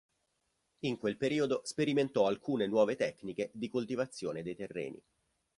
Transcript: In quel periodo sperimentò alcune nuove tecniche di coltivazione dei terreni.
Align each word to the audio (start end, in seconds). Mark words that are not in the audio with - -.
In 0.79 0.97
quel 0.97 1.15
periodo 1.15 1.61
sperimentò 1.63 2.25
alcune 2.25 2.65
nuove 2.65 2.95
tecniche 2.95 3.51
di 3.53 3.69
coltivazione 3.69 4.41
dei 4.41 4.55
terreni. 4.55 4.99